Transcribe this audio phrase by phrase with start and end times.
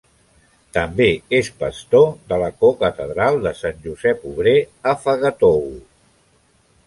[0.77, 1.05] També
[1.39, 4.57] és pastor de la cocatedral de Sant Josep Obrer
[4.93, 5.73] a Fagatogo.